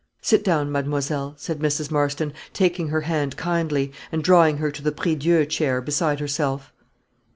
"Sit 0.19 0.43
down, 0.43 0.71
mademoiselle," 0.71 1.35
said 1.37 1.59
Mrs. 1.59 1.91
Marston, 1.91 2.33
taking 2.53 2.87
her 2.87 3.01
hand 3.01 3.37
kindly, 3.37 3.91
and 4.11 4.23
drawing 4.23 4.57
her 4.57 4.71
to 4.71 4.81
the 4.81 4.91
prie 4.91 5.13
dieu 5.13 5.45
chair 5.45 5.79
beside 5.79 6.19
herself. 6.19 6.73